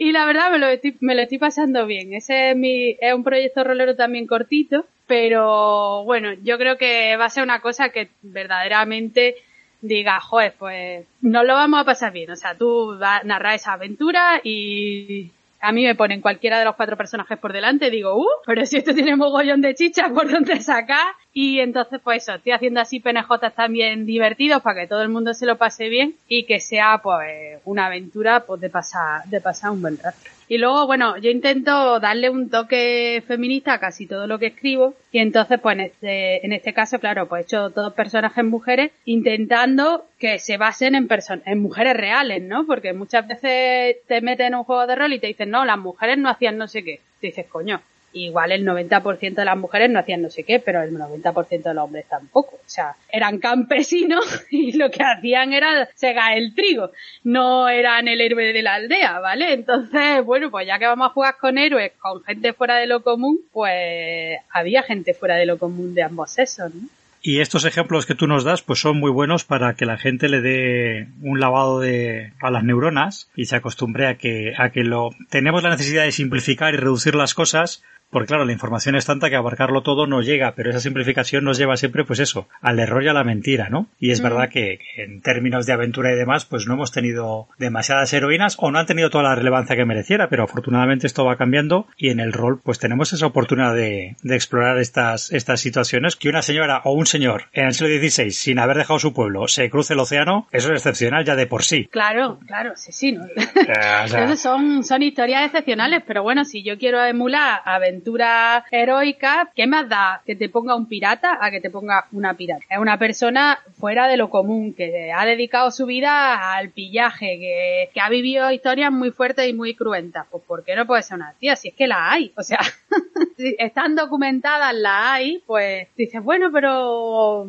y 0.00 0.12
la 0.12 0.24
verdad 0.24 0.50
me 0.50 0.58
lo, 0.58 0.66
estoy, 0.66 0.96
me 1.00 1.14
lo 1.14 1.20
estoy 1.20 1.36
pasando 1.36 1.84
bien. 1.84 2.14
Ese 2.14 2.50
es 2.50 2.56
mi, 2.56 2.96
es 2.98 3.12
un 3.12 3.22
proyecto 3.22 3.62
rolero 3.62 3.96
también 3.96 4.26
cortito, 4.26 4.86
pero 5.10 6.04
bueno, 6.04 6.34
yo 6.44 6.56
creo 6.56 6.78
que 6.78 7.16
va 7.16 7.24
a 7.24 7.30
ser 7.30 7.42
una 7.42 7.58
cosa 7.58 7.88
que 7.88 8.10
verdaderamente 8.22 9.34
diga, 9.80 10.20
joder, 10.20 10.54
pues 10.56 11.04
nos 11.20 11.44
lo 11.44 11.54
vamos 11.54 11.80
a 11.80 11.84
pasar 11.84 12.12
bien. 12.12 12.30
O 12.30 12.36
sea, 12.36 12.54
tú 12.54 12.96
vas 12.96 13.20
a 13.20 13.24
narrar 13.24 13.56
esa 13.56 13.72
aventura 13.72 14.40
y, 14.44 15.32
a 15.60 15.72
mí 15.72 15.84
me 15.84 15.96
ponen 15.96 16.20
cualquiera 16.20 16.60
de 16.60 16.64
los 16.64 16.76
cuatro 16.76 16.96
personajes 16.96 17.38
por 17.38 17.52
delante, 17.52 17.90
digo, 17.90 18.14
uh, 18.14 18.26
pero 18.46 18.64
si 18.64 18.76
esto 18.76 18.94
tiene 18.94 19.16
mogollón 19.16 19.60
de 19.60 19.74
chicha, 19.74 20.08
¿por 20.14 20.30
dónde 20.30 20.60
sacar? 20.60 21.12
Y 21.32 21.60
entonces, 21.60 22.00
pues 22.02 22.22
eso, 22.22 22.34
estoy 22.34 22.52
haciendo 22.52 22.80
así 22.80 22.98
PNJ 22.98 23.50
también 23.54 24.04
divertidos 24.04 24.62
para 24.62 24.80
que 24.80 24.88
todo 24.88 25.02
el 25.02 25.08
mundo 25.08 25.32
se 25.32 25.46
lo 25.46 25.56
pase 25.56 25.88
bien 25.88 26.16
y 26.26 26.44
que 26.44 26.58
sea, 26.58 27.00
pues, 27.02 27.60
una 27.64 27.86
aventura, 27.86 28.40
pues, 28.40 28.60
de 28.60 28.68
pasar, 28.68 29.24
de 29.26 29.40
pasar 29.40 29.70
un 29.70 29.82
buen 29.82 29.98
rato. 29.98 30.18
Y 30.50 30.58
luego, 30.58 30.84
bueno, 30.88 31.16
yo 31.18 31.30
intento 31.30 32.00
darle 32.00 32.28
un 32.28 32.50
toque 32.50 33.22
feminista 33.28 33.74
a 33.74 33.78
casi 33.78 34.08
todo 34.08 34.26
lo 34.26 34.40
que 34.40 34.46
escribo. 34.46 34.94
Y 35.12 35.20
entonces, 35.20 35.60
pues 35.60 35.74
en 35.74 35.80
este, 35.82 36.44
en 36.44 36.52
este 36.52 36.74
caso, 36.74 36.98
claro, 36.98 37.28
pues 37.28 37.42
he 37.42 37.44
hecho 37.44 37.70
todos 37.70 37.94
personajes 37.94 38.44
mujeres 38.44 38.90
intentando 39.04 40.06
que 40.18 40.40
se 40.40 40.56
basen 40.56 40.96
en 40.96 41.08
en 41.46 41.62
mujeres 41.62 41.96
reales, 41.96 42.42
¿no? 42.42 42.66
Porque 42.66 42.92
muchas 42.92 43.28
veces 43.28 43.98
te 44.08 44.20
meten 44.22 44.48
en 44.48 44.54
un 44.56 44.64
juego 44.64 44.88
de 44.88 44.96
rol 44.96 45.12
y 45.12 45.20
te 45.20 45.28
dicen, 45.28 45.50
no, 45.50 45.64
las 45.64 45.78
mujeres 45.78 46.18
no 46.18 46.28
hacían 46.28 46.58
no 46.58 46.66
sé 46.66 46.82
qué. 46.82 46.98
Te 47.20 47.28
dices, 47.28 47.46
coño, 47.46 47.80
igual 48.12 48.52
el 48.52 48.66
90% 48.66 49.34
de 49.34 49.44
las 49.44 49.56
mujeres 49.56 49.90
no 49.90 49.98
hacían 49.98 50.22
no 50.22 50.30
sé 50.30 50.44
qué, 50.44 50.58
pero 50.58 50.82
el 50.82 50.92
90% 50.92 51.62
de 51.62 51.74
los 51.74 51.84
hombres 51.84 52.06
tampoco. 52.08 52.56
O 52.56 52.68
sea, 52.68 52.94
eran 53.10 53.38
campesinos 53.38 54.44
y 54.50 54.72
lo 54.76 54.90
que 54.90 55.02
hacían 55.02 55.52
era 55.52 55.88
segar 55.94 56.36
el 56.36 56.54
trigo. 56.54 56.90
No 57.24 57.68
eran 57.68 58.08
el 58.08 58.20
héroe 58.20 58.52
de 58.52 58.62
la 58.62 58.74
aldea, 58.74 59.20
¿vale? 59.20 59.52
Entonces, 59.52 60.24
bueno, 60.24 60.50
pues 60.50 60.66
ya 60.66 60.78
que 60.78 60.86
vamos 60.86 61.10
a 61.10 61.12
jugar 61.12 61.36
con 61.40 61.58
héroes, 61.58 61.92
con 61.98 62.22
gente 62.24 62.52
fuera 62.52 62.76
de 62.76 62.86
lo 62.86 63.02
común, 63.02 63.40
pues 63.52 64.38
había 64.50 64.82
gente 64.82 65.14
fuera 65.14 65.36
de 65.36 65.46
lo 65.46 65.58
común 65.58 65.94
de 65.94 66.02
ambos 66.02 66.30
sexos, 66.30 66.74
¿no? 66.74 66.88
Y 67.22 67.40
estos 67.40 67.66
ejemplos 67.66 68.06
que 68.06 68.14
tú 68.14 68.26
nos 68.26 68.44
das, 68.44 68.62
pues 68.62 68.80
son 68.80 68.98
muy 68.98 69.10
buenos 69.10 69.44
para 69.44 69.74
que 69.74 69.84
la 69.84 69.98
gente 69.98 70.30
le 70.30 70.40
dé 70.40 71.08
un 71.20 71.38
lavado 71.38 71.78
de, 71.78 72.32
a 72.40 72.50
las 72.50 72.64
neuronas 72.64 73.28
y 73.36 73.44
se 73.44 73.56
acostumbre 73.56 74.06
a 74.06 74.14
que, 74.14 74.54
a 74.56 74.70
que 74.70 74.84
lo, 74.84 75.10
tenemos 75.28 75.62
la 75.62 75.68
necesidad 75.68 76.04
de 76.04 76.12
simplificar 76.12 76.72
y 76.72 76.78
reducir 76.78 77.14
las 77.14 77.34
cosas 77.34 77.82
porque 78.10 78.28
claro, 78.28 78.44
la 78.44 78.52
información 78.52 78.96
es 78.96 79.06
tanta 79.06 79.30
que 79.30 79.36
abarcarlo 79.36 79.82
todo 79.82 80.06
no 80.06 80.20
llega, 80.20 80.54
pero 80.54 80.70
esa 80.70 80.80
simplificación 80.80 81.44
nos 81.44 81.58
lleva 81.58 81.76
siempre, 81.76 82.04
pues 82.04 82.18
eso, 82.18 82.48
al 82.60 82.80
error 82.80 83.04
y 83.04 83.08
a 83.08 83.12
la 83.12 83.24
mentira, 83.24 83.68
¿no? 83.70 83.86
Y 83.98 84.10
es 84.10 84.20
mm. 84.20 84.24
verdad 84.24 84.48
que, 84.48 84.80
en 84.96 85.20
términos 85.20 85.66
de 85.66 85.72
aventura 85.72 86.12
y 86.12 86.16
demás, 86.16 86.44
pues 86.44 86.66
no 86.66 86.74
hemos 86.74 86.90
tenido 86.92 87.48
demasiadas 87.58 88.12
heroínas 88.12 88.56
o 88.58 88.70
no 88.70 88.78
han 88.78 88.86
tenido 88.86 89.10
toda 89.10 89.24
la 89.24 89.34
relevancia 89.36 89.76
que 89.76 89.84
mereciera, 89.84 90.28
pero 90.28 90.44
afortunadamente 90.44 91.06
esto 91.06 91.24
va 91.24 91.36
cambiando 91.36 91.86
y 91.96 92.10
en 92.10 92.20
el 92.20 92.32
rol, 92.32 92.60
pues 92.62 92.78
tenemos 92.78 93.12
esa 93.12 93.26
oportunidad 93.26 93.74
de, 93.74 94.16
de 94.22 94.34
explorar 94.34 94.78
estas, 94.78 95.32
estas 95.32 95.60
situaciones. 95.60 96.16
Que 96.16 96.28
una 96.28 96.42
señora 96.42 96.82
o 96.84 96.92
un 96.92 97.06
señor 97.06 97.44
en 97.52 97.66
el 97.66 97.74
siglo 97.74 97.96
XVI, 97.96 98.30
sin 98.32 98.58
haber 98.58 98.76
dejado 98.76 98.98
su 98.98 99.14
pueblo, 99.14 99.46
se 99.46 99.70
cruce 99.70 99.94
el 99.94 100.00
océano, 100.00 100.48
eso 100.50 100.68
es 100.68 100.80
excepcional 100.80 101.24
ya 101.24 101.36
de 101.36 101.46
por 101.46 101.62
sí. 101.62 101.86
Claro, 101.86 102.38
claro, 102.46 102.72
sí, 102.74 102.92
sí. 102.92 103.12
¿no? 103.12 103.26
son, 104.36 104.82
son 104.82 105.02
historias 105.02 105.44
excepcionales, 105.46 106.02
pero 106.06 106.22
bueno, 106.22 106.44
si 106.44 106.62
yo 106.62 106.76
quiero 106.76 107.04
emular 107.04 107.60
aventuras 107.64 107.99
aventura 108.00 108.64
heroica, 108.70 109.50
¿qué 109.54 109.66
más 109.66 109.88
da 109.88 110.22
que 110.24 110.34
te 110.34 110.48
ponga 110.48 110.74
un 110.74 110.86
pirata 110.86 111.38
a 111.40 111.50
que 111.50 111.60
te 111.60 111.70
ponga 111.70 112.06
una 112.12 112.34
pirata? 112.34 112.64
Es 112.70 112.78
una 112.78 112.98
persona 112.98 113.58
fuera 113.74 114.08
de 114.08 114.16
lo 114.16 114.30
común, 114.30 114.72
que 114.74 115.12
ha 115.12 115.26
dedicado 115.26 115.70
su 115.70 115.86
vida 115.86 116.54
al 116.54 116.70
pillaje, 116.70 117.90
que, 117.92 118.00
ha 118.00 118.08
vivido 118.08 118.50
historias 118.50 118.90
muy 118.90 119.10
fuertes 119.10 119.46
y 119.46 119.52
muy 119.52 119.74
cruentas. 119.74 120.26
Pues 120.30 120.42
¿por 120.44 120.64
qué 120.64 120.74
no 120.74 120.86
puede 120.86 121.02
ser 121.02 121.16
una 121.16 121.34
tía? 121.38 121.54
Si 121.54 121.68
es 121.68 121.74
que 121.74 121.86
la 121.86 122.10
hay. 122.10 122.32
O 122.36 122.42
sea, 122.42 122.60
están 123.58 123.94
documentadas, 123.94 124.74
la 124.74 125.12
hay, 125.12 125.42
pues 125.46 125.88
dices, 125.96 126.22
bueno, 126.22 126.50
pero 126.50 127.48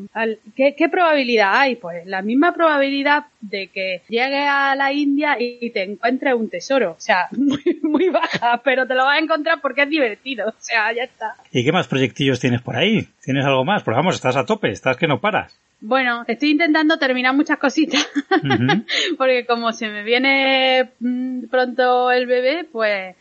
¿qué, 0.56 0.76
¿qué 0.76 0.90
probabilidad 0.90 1.56
hay? 1.56 1.78
Pues 1.78 2.06
la 2.06 2.22
misma 2.22 2.54
probabilidad 2.54 3.28
de 3.42 3.68
que 3.68 4.02
llegue 4.08 4.46
a 4.48 4.76
la 4.76 4.94
India 4.94 5.36
y 5.40 5.72
te 5.72 5.84
encuentres 5.84 6.34
un 6.34 6.50
tesoro. 6.50 6.92
O 6.92 7.00
sea, 7.00 7.28
muy, 7.38 7.80
muy 7.82 8.10
baja, 8.10 8.62
pero 8.64 8.88
te 8.88 8.96
lo 8.96 9.06
vas 9.06 9.18
a 9.18 9.24
encontrar 9.24 9.62
porque 9.62 9.84
es 9.84 9.90
divertido. 9.90 10.41
o 10.48 10.54
sea, 10.58 10.94
ya 10.94 11.04
está. 11.04 11.36
¿Y 11.52 11.64
qué 11.64 11.72
más 11.72 11.88
proyectillos 11.88 12.40
tienes 12.40 12.62
por 12.62 12.76
ahí? 12.76 13.08
¿Tienes 13.24 13.46
algo 13.46 13.66
más? 13.66 13.84
Porque 13.84 13.98
vamos, 13.98 14.16
estás 14.16 14.36
a 14.36 14.46
tope, 14.46 14.70
estás 14.72 14.98
que 14.98 15.08
no 15.08 15.20
paras. 15.20 15.58
Bueno, 15.80 16.24
estoy 16.28 16.52
intentando 16.52 17.00
terminar 17.00 17.36
muchas 17.36 17.58
cositas, 17.58 18.08
porque 19.18 19.46
como 19.48 19.72
se 19.72 19.90
me 19.90 20.04
viene 20.04 20.92
mm, 21.00 21.46
pronto 21.50 22.12
el 22.12 22.28
bebé, 22.28 22.68
pues 22.72 23.16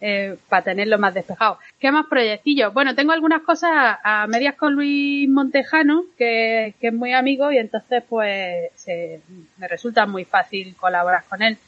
eh, 0.00 0.36
para 0.48 0.62
tenerlo 0.62 0.98
más 0.98 1.14
despejado. 1.14 1.58
¿Qué 1.78 1.90
más 1.90 2.06
proyectillos? 2.06 2.72
Bueno, 2.72 2.94
tengo 2.94 3.12
algunas 3.12 3.42
cosas 3.42 3.98
a 4.02 4.26
medias 4.26 4.54
con 4.54 4.74
Luis 4.74 5.28
Montejano, 5.28 6.04
que, 6.18 6.74
es 6.80 6.92
muy 6.92 7.12
amigo 7.12 7.50
y 7.50 7.58
entonces 7.58 8.02
pues 8.08 8.70
me 9.56 9.68
resulta 9.68 10.06
muy 10.06 10.24
fácil 10.24 10.74
colaborar 10.76 11.24
con 11.28 11.42
él. 11.42 11.58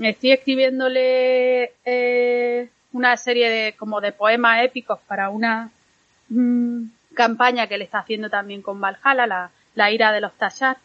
Estoy 0.00 0.32
escribiéndole 0.32 1.72
eh, 1.84 2.68
una 2.92 3.16
serie 3.16 3.50
de 3.50 3.72
como 3.74 4.00
de 4.00 4.12
poemas 4.12 4.64
épicos 4.64 4.98
para 5.06 5.30
una 5.30 5.70
mm, 6.28 6.84
campaña 7.14 7.66
que 7.66 7.78
le 7.78 7.84
está 7.84 8.00
haciendo 8.00 8.30
también 8.30 8.62
con 8.62 8.80
Valhalla, 8.80 9.26
la, 9.26 9.50
la 9.74 9.90
ira 9.90 10.12
de 10.12 10.20
los 10.20 10.32
Tashar. 10.34 10.78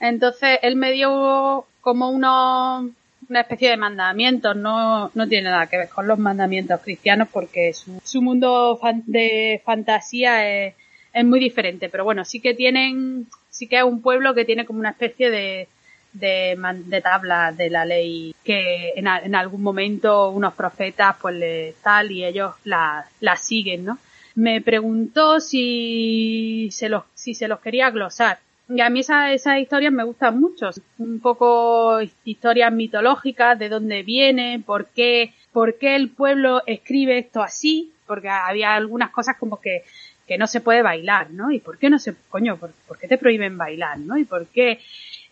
Entonces 0.00 0.58
él 0.62 0.76
me 0.76 0.92
dio 0.92 1.66
como 1.80 2.10
unos 2.10 2.90
una 3.28 3.40
especie 3.40 3.70
de 3.70 3.76
mandamientos, 3.76 4.54
no, 4.56 5.10
no 5.14 5.28
tiene 5.28 5.48
nada 5.48 5.66
que 5.66 5.78
ver 5.78 5.88
con 5.88 6.06
los 6.06 6.18
mandamientos 6.18 6.80
cristianos 6.82 7.28
porque 7.32 7.72
su, 7.72 7.98
su 8.04 8.20
mundo 8.20 8.78
de 9.06 9.62
fantasía 9.64 10.66
es, 10.66 10.74
es, 11.14 11.24
muy 11.24 11.40
diferente, 11.40 11.88
pero 11.88 12.04
bueno, 12.04 12.26
sí 12.26 12.40
que 12.40 12.52
tienen, 12.52 13.26
sí 13.48 13.68
que 13.68 13.78
es 13.78 13.84
un 13.84 14.02
pueblo 14.02 14.34
que 14.34 14.44
tiene 14.44 14.66
como 14.66 14.80
una 14.80 14.90
especie 14.90 15.30
de, 15.30 15.68
de, 16.12 16.58
de 16.86 17.00
tabla 17.00 17.52
de 17.52 17.70
la 17.70 17.84
ley 17.84 18.34
que 18.44 18.90
en, 18.96 19.06
en, 19.06 19.34
algún 19.34 19.62
momento 19.62 20.30
unos 20.30 20.54
profetas 20.54 21.16
pues 21.20 21.34
le 21.36 21.74
tal 21.82 22.10
y 22.10 22.24
ellos 22.24 22.54
la, 22.64 23.06
siguen, 23.36 23.84
¿no? 23.84 23.98
Me 24.34 24.60
preguntó 24.60 25.40
si 25.40 26.68
se 26.72 26.88
los, 26.88 27.04
si 27.14 27.34
se 27.34 27.48
los 27.48 27.60
quería 27.60 27.90
glosar 27.90 28.38
y 28.68 28.80
a 28.80 28.88
mí 28.88 29.00
esas 29.00 29.60
historias 29.60 29.92
me 29.92 30.04
gustan 30.04 30.40
mucho. 30.40 30.70
Un 30.98 31.20
poco 31.20 31.98
historias 32.24 32.72
mitológicas, 32.72 33.58
de 33.58 33.68
dónde 33.68 34.02
viene, 34.02 34.62
por 34.64 34.86
qué, 34.86 35.34
por 35.52 35.78
qué 35.78 35.94
el 35.96 36.10
pueblo 36.10 36.62
escribe 36.66 37.18
esto 37.18 37.42
así, 37.42 37.92
porque 38.06 38.28
había 38.28 38.74
algunas 38.74 39.10
cosas 39.10 39.36
como 39.38 39.60
que, 39.60 39.82
que 40.26 40.38
no 40.38 40.46
se 40.46 40.60
puede 40.60 40.82
bailar, 40.82 41.30
¿no? 41.30 41.50
¿Y 41.50 41.58
por 41.58 41.76
qué 41.78 41.90
no 41.90 41.98
se, 41.98 42.14
coño, 42.30 42.56
por, 42.56 42.98
qué 42.98 43.08
te 43.08 43.18
prohíben 43.18 43.58
bailar, 43.58 43.98
¿no? 43.98 44.16
¿Y 44.16 44.24
por 44.24 44.46
qué? 44.46 44.80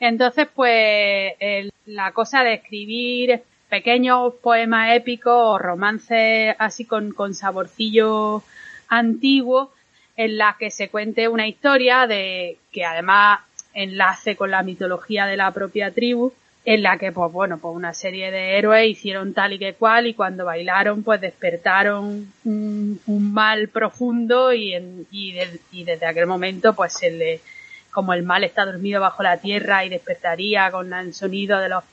Entonces, 0.00 0.49
pues, 0.54 1.35
la 1.87 2.12
cosa 2.12 2.42
de 2.42 2.54
escribir 2.54 3.42
pequeños 3.69 4.35
poemas 4.42 4.97
épicos 4.97 5.35
o 5.37 5.59
romances 5.59 6.57
así 6.59 6.85
con, 6.85 7.12
con 7.12 7.35
saborcillo 7.35 8.42
antiguo, 8.88 9.73
en 10.16 10.37
la 10.37 10.57
que 10.59 10.71
se 10.71 10.88
cuente 10.88 11.28
una 11.28 11.47
historia 11.47 12.07
de 12.07 12.59
que 12.73 12.85
además 12.85 13.40
enlace 13.73 14.37
con 14.37 14.50
la 14.50 14.62
mitología 14.62 15.26
de 15.26 15.37
la 15.37 15.52
propia 15.52 15.92
tribu, 15.92 16.33
en 16.64 16.83
la 16.83 16.99
que, 16.99 17.11
pues 17.12 17.33
bueno, 17.33 17.59
pues 17.59 17.75
una 17.75 17.95
serie 17.95 18.30
de 18.30 18.59
héroes 18.59 18.88
hicieron 18.88 19.33
tal 19.33 19.54
y 19.54 19.59
que 19.59 19.75
cual 19.75 20.07
y 20.07 20.14
cuando 20.14 20.45
bailaron, 20.45 21.02
pues 21.02 21.21
despertaron 21.21 22.33
un, 22.45 23.00
mal 23.33 23.69
profundo 23.69 24.52
y, 24.52 24.75
y, 25.11 25.38
y, 25.73 25.85
desde 25.85 26.07
aquel 26.07 26.26
momento, 26.26 26.75
pues 26.75 26.92
se 26.92 27.11
le, 27.11 27.40
como 27.91 28.13
el 28.15 28.23
mal 28.23 28.45
está 28.45 28.65
dormido 28.65 29.01
bajo 29.01 29.23
la 29.23 29.39
tierra 29.39 29.85
y 29.85 29.89
despertaría 29.89 30.71
con 30.71 30.93
el 30.93 31.15
sonido 31.15 31.59
de 31.59 31.69
los, 31.69 31.85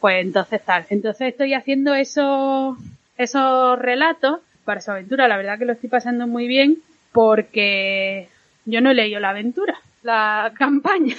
pues 0.00 0.24
entonces 0.24 0.64
tal. 0.64 0.86
Entonces 0.90 1.28
estoy 1.28 1.54
haciendo 1.54 1.94
esos, 1.94 2.76
esos 3.16 3.78
relatos 3.78 4.40
para 4.64 4.80
su 4.80 4.90
aventura, 4.90 5.28
la 5.28 5.36
verdad 5.36 5.58
que 5.58 5.64
lo 5.64 5.72
estoy 5.72 5.88
pasando 5.88 6.26
muy 6.26 6.46
bien 6.46 6.78
porque 7.12 8.28
yo 8.64 8.80
no 8.80 8.90
he 8.90 8.94
leído 8.94 9.20
la 9.20 9.30
aventura, 9.30 9.80
la 10.02 10.52
campaña, 10.58 11.16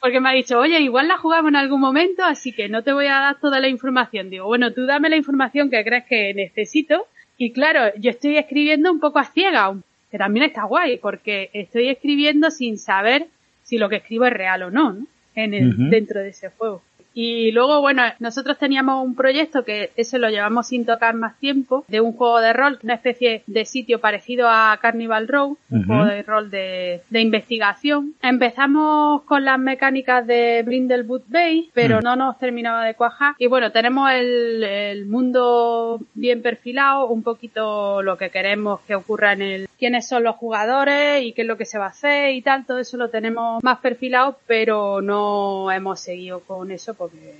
porque 0.00 0.20
me 0.20 0.30
ha 0.30 0.32
dicho, 0.32 0.58
oye, 0.58 0.80
igual 0.80 1.08
la 1.08 1.16
jugamos 1.16 1.50
en 1.50 1.56
algún 1.56 1.80
momento, 1.80 2.24
así 2.24 2.52
que 2.52 2.68
no 2.68 2.82
te 2.82 2.92
voy 2.92 3.06
a 3.06 3.20
dar 3.20 3.40
toda 3.40 3.60
la 3.60 3.68
información. 3.68 4.30
Digo, 4.30 4.46
bueno, 4.46 4.72
tú 4.72 4.86
dame 4.86 5.08
la 5.08 5.16
información 5.16 5.70
que 5.70 5.84
crees 5.84 6.04
que 6.06 6.34
necesito. 6.34 7.06
Y 7.36 7.52
claro, 7.52 7.92
yo 7.96 8.10
estoy 8.10 8.36
escribiendo 8.36 8.92
un 8.92 9.00
poco 9.00 9.18
a 9.18 9.24
ciega, 9.24 9.72
que 10.10 10.18
también 10.18 10.46
está 10.46 10.64
guay, 10.64 10.98
porque 10.98 11.50
estoy 11.52 11.88
escribiendo 11.88 12.50
sin 12.50 12.78
saber 12.78 13.26
si 13.62 13.78
lo 13.78 13.88
que 13.88 13.96
escribo 13.96 14.26
es 14.26 14.32
real 14.32 14.62
o 14.64 14.70
no, 14.70 14.92
¿no? 14.92 15.06
En 15.36 15.54
el, 15.54 15.90
dentro 15.90 16.20
de 16.20 16.30
ese 16.30 16.50
juego. 16.50 16.82
Y 17.14 17.52
luego, 17.52 17.80
bueno, 17.80 18.02
nosotros 18.18 18.58
teníamos 18.58 19.04
un 19.04 19.14
proyecto 19.14 19.64
que 19.64 19.90
ese 19.96 20.18
lo 20.18 20.28
llevamos 20.28 20.68
sin 20.68 20.86
tocar 20.86 21.14
más 21.14 21.38
tiempo, 21.38 21.84
de 21.88 22.00
un 22.00 22.12
juego 22.12 22.40
de 22.40 22.52
rol, 22.52 22.78
una 22.82 22.94
especie 22.94 23.42
de 23.46 23.64
sitio 23.64 24.00
parecido 24.00 24.48
a 24.48 24.78
Carnival 24.80 25.28
Row, 25.28 25.58
un 25.70 25.86
juego 25.86 26.04
de 26.04 26.22
rol 26.22 26.50
de, 26.50 27.02
de, 27.10 27.20
investigación. 27.20 28.14
Empezamos 28.22 29.22
con 29.22 29.44
las 29.44 29.58
mecánicas 29.58 30.26
de 30.26 30.62
Brindlewood 30.64 31.22
Bay, 31.28 31.70
pero 31.74 31.98
mm. 31.98 32.02
no 32.02 32.16
nos 32.16 32.38
terminaba 32.38 32.84
de 32.84 32.94
cuajar. 32.94 33.34
Y 33.38 33.46
bueno, 33.46 33.72
tenemos 33.72 34.10
el, 34.12 34.62
el 34.62 35.06
mundo 35.06 36.00
bien 36.14 36.42
perfilado, 36.42 37.08
un 37.08 37.22
poquito 37.22 38.02
lo 38.02 38.16
que 38.16 38.30
queremos 38.30 38.80
que 38.86 38.94
ocurra 38.94 39.32
en 39.32 39.42
el, 39.42 39.68
quiénes 39.78 40.06
son 40.06 40.22
los 40.24 40.36
jugadores 40.36 41.22
y 41.22 41.32
qué 41.32 41.42
es 41.42 41.48
lo 41.48 41.56
que 41.56 41.64
se 41.64 41.78
va 41.78 41.86
a 41.86 41.90
hacer 41.90 42.34
y 42.34 42.42
tal, 42.42 42.66
todo 42.66 42.78
eso 42.78 42.96
lo 42.96 43.08
tenemos 43.08 43.62
más 43.64 43.78
perfilado, 43.80 44.38
pero 44.46 45.00
no 45.00 45.70
hemos 45.72 46.00
seguido 46.00 46.40
con 46.40 46.70
eso 46.70 46.94
porque 47.00 47.34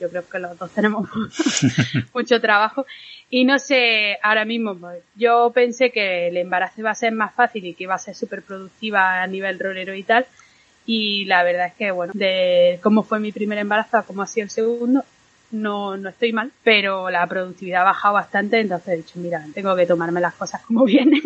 yo 0.00 0.10
creo 0.10 0.28
que 0.28 0.38
los 0.40 0.58
dos 0.58 0.70
tenemos 0.72 1.08
mucho 2.14 2.40
trabajo. 2.40 2.84
Y 3.30 3.44
no 3.44 3.58
sé, 3.60 4.18
ahora 4.20 4.44
mismo, 4.44 4.74
pues, 4.74 5.02
yo 5.14 5.52
pensé 5.54 5.90
que 5.90 6.26
el 6.26 6.36
embarazo 6.36 6.80
iba 6.80 6.90
a 6.90 6.94
ser 6.96 7.12
más 7.12 7.32
fácil 7.34 7.64
y 7.64 7.74
que 7.74 7.84
iba 7.84 7.94
a 7.94 7.98
ser 7.98 8.16
súper 8.16 8.42
productiva 8.42 9.22
a 9.22 9.26
nivel 9.28 9.60
rolero 9.60 9.94
y 9.94 10.02
tal. 10.02 10.26
Y 10.86 11.24
la 11.26 11.44
verdad 11.44 11.68
es 11.68 11.74
que, 11.74 11.92
bueno, 11.92 12.12
de 12.16 12.80
cómo 12.82 13.04
fue 13.04 13.20
mi 13.20 13.30
primer 13.30 13.58
embarazo 13.58 13.98
a 13.98 14.02
cómo 14.02 14.22
ha 14.22 14.26
sido 14.26 14.44
el 14.44 14.50
segundo, 14.50 15.04
no, 15.52 15.96
no 15.96 16.08
estoy 16.08 16.32
mal, 16.32 16.50
pero 16.64 17.08
la 17.08 17.26
productividad 17.26 17.82
ha 17.82 17.84
bajado 17.84 18.14
bastante, 18.14 18.60
entonces 18.60 18.88
he 18.88 18.96
dicho, 18.96 19.18
mira, 19.20 19.44
tengo 19.54 19.74
que 19.76 19.86
tomarme 19.86 20.20
las 20.20 20.34
cosas 20.34 20.62
como 20.62 20.84
vienen. 20.84 21.22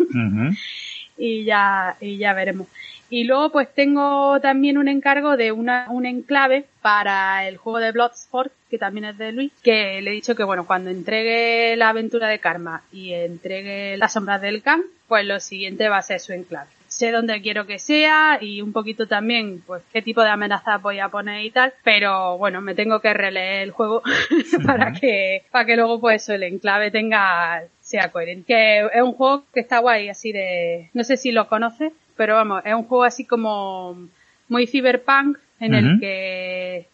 Y 1.21 1.43
ya, 1.43 1.95
y 2.01 2.17
ya 2.17 2.33
veremos. 2.33 2.67
Y 3.09 3.25
luego 3.25 3.51
pues 3.51 3.71
tengo 3.73 4.39
también 4.41 4.77
un 4.77 4.87
encargo 4.87 5.37
de 5.37 5.51
una, 5.51 5.85
un 5.89 6.05
enclave 6.05 6.65
para 6.81 7.47
el 7.47 7.57
juego 7.57 7.79
de 7.79 7.91
Bloodsport, 7.91 8.51
que 8.69 8.77
también 8.77 9.05
es 9.05 9.17
de 9.17 9.31
Luis, 9.31 9.51
que 9.61 10.01
le 10.01 10.09
he 10.09 10.13
dicho 10.13 10.33
que 10.33 10.45
bueno, 10.45 10.65
cuando 10.65 10.89
entregue 10.89 11.75
la 11.75 11.89
aventura 11.89 12.27
de 12.27 12.39
Karma 12.39 12.81
y 12.91 13.13
entregue 13.13 13.97
las 13.97 14.13
sombras 14.13 14.41
del 14.41 14.63
Khan, 14.63 14.81
pues 15.07 15.25
lo 15.25 15.39
siguiente 15.39 15.89
va 15.89 15.97
a 15.97 16.01
ser 16.01 16.21
su 16.21 16.33
enclave. 16.33 16.69
Sé 16.87 17.11
dónde 17.11 17.41
quiero 17.41 17.67
que 17.67 17.79
sea 17.79 18.39
y 18.41 18.61
un 18.61 18.73
poquito 18.73 19.07
también 19.07 19.61
pues 19.67 19.83
qué 19.93 20.01
tipo 20.01 20.23
de 20.23 20.29
amenaza 20.29 20.77
voy 20.77 20.99
a 20.99 21.09
poner 21.09 21.45
y 21.45 21.51
tal, 21.51 21.73
pero 21.83 22.37
bueno, 22.37 22.61
me 22.61 22.75
tengo 22.75 22.99
que 22.99 23.13
releer 23.13 23.63
el 23.63 23.71
juego 23.71 24.01
para 24.65 24.93
que, 24.93 25.43
para 25.51 25.65
que 25.65 25.75
luego 25.75 25.99
pues 25.99 26.27
el 26.29 26.43
enclave 26.43 26.91
tenga 26.91 27.63
sea 27.91 28.11
coherente. 28.11 28.45
Que 28.47 28.79
es 28.85 29.01
un 29.01 29.13
juego 29.13 29.43
que 29.53 29.59
está 29.59 29.79
guay, 29.79 30.09
así 30.09 30.31
de, 30.31 30.89
no 30.93 31.03
sé 31.03 31.17
si 31.17 31.31
lo 31.31 31.47
conoces, 31.47 31.93
pero 32.15 32.35
vamos, 32.35 32.63
es 32.65 32.73
un 32.73 32.83
juego 32.83 33.03
así 33.03 33.25
como 33.25 34.07
muy 34.47 34.67
cyberpunk 34.67 35.37
en 35.59 35.75
el 35.75 35.99
que 35.99 36.87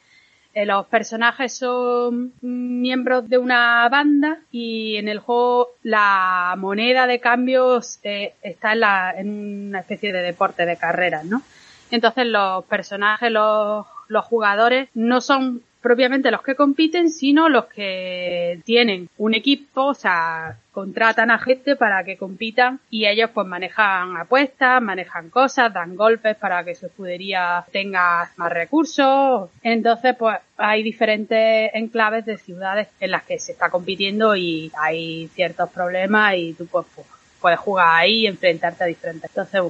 eh, 0.53 0.65
los 0.65 0.87
personajes 0.87 1.53
son 1.53 2.33
miembros 2.41 3.29
de 3.29 3.37
una 3.37 3.87
banda 3.89 4.39
y 4.51 4.97
en 4.97 5.07
el 5.07 5.19
juego 5.19 5.69
la 5.83 6.55
moneda 6.57 7.07
de 7.07 7.19
cambios 7.19 7.99
eh, 8.03 8.33
está 8.41 8.73
en, 8.73 8.79
la, 8.79 9.13
en 9.17 9.67
una 9.67 9.79
especie 9.79 10.11
de 10.11 10.21
deporte 10.21 10.65
de 10.65 10.75
carreras, 10.75 11.25
¿no? 11.25 11.43
Entonces 11.91 12.25
los 12.25 12.65
personajes, 12.65 13.31
los, 13.31 13.85
los 14.07 14.25
jugadores 14.25 14.89
no 14.93 15.21
son 15.21 15.61
propiamente 15.81 16.31
los 16.31 16.41
que 16.41 16.55
compiten, 16.55 17.09
sino 17.09 17.49
los 17.49 17.65
que 17.65 18.59
tienen 18.65 19.09
un 19.17 19.33
equipo, 19.33 19.85
o 19.85 19.93
sea, 19.93 20.57
contratan 20.71 21.31
a 21.31 21.39
gente 21.39 21.75
para 21.75 22.03
que 22.03 22.17
compitan 22.17 22.79
y 22.89 23.07
ellos 23.07 23.31
pues 23.33 23.47
manejan 23.47 24.17
apuestas, 24.17 24.81
manejan 24.81 25.29
cosas, 25.29 25.73
dan 25.73 25.95
golpes 25.95 26.35
para 26.35 26.63
que 26.63 26.75
su 26.75 26.87
escudería 26.87 27.65
tenga 27.71 28.29
más 28.35 28.51
recursos. 28.51 29.49
Entonces 29.63 30.15
pues 30.17 30.37
hay 30.57 30.83
diferentes 30.83 31.71
enclaves 31.73 32.25
de 32.25 32.37
ciudades 32.37 32.87
en 32.99 33.11
las 33.11 33.23
que 33.23 33.39
se 33.39 33.53
está 33.53 33.69
compitiendo 33.69 34.35
y 34.35 34.71
hay 34.79 35.27
ciertos 35.29 35.69
problemas 35.69 36.35
y 36.35 36.53
tú 36.53 36.67
pues, 36.67 36.85
pues 36.93 37.07
puedes 37.39 37.59
jugar 37.59 37.87
ahí 37.99 38.21
y 38.21 38.27
enfrentarte 38.27 38.83
a 38.83 38.87
diferentes. 38.87 39.29
Entonces 39.29 39.61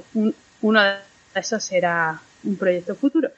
uno 0.62 0.82
de 0.82 0.96
esos 1.34 1.62
será 1.62 2.20
un 2.44 2.56
proyecto 2.56 2.94
futuro. 2.94 3.30